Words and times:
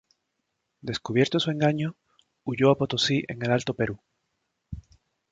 Descubierto 0.81 1.39
su 1.39 1.51
engaño, 1.51 1.95
huyó 2.43 2.71
a 2.71 2.75
Potosí 2.75 3.23
en 3.27 3.39
el 3.45 3.51
Alto 3.51 3.75
Perú. 3.75 4.01